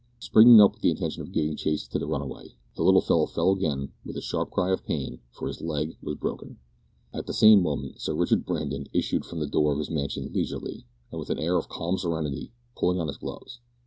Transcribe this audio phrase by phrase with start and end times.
[0.17, 3.79] Springing up with the intention of giving chase to the runaway, the little fellow again
[3.79, 6.57] fell, with a sharp cry of pain, for his leg was broken.
[7.13, 10.87] At the same moment Sir Richard Brandon issued from the door of his mansion leisurely,
[11.11, 13.59] and with an air of calm serenity, pulling on his gloves.